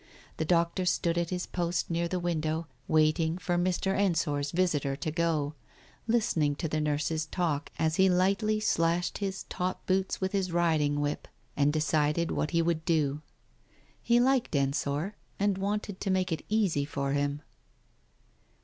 [0.37, 3.95] The doctor stood at his post near the window, waiting for Mr.
[3.95, 5.53] Ensor's visitor to go,
[6.07, 11.01] listening to the nurse's talk as he lightly slashed his top boots with his riding
[11.01, 13.21] whip, and decided what he would do.
[14.01, 17.43] He liked Ensor, and wanted to make it easy for him.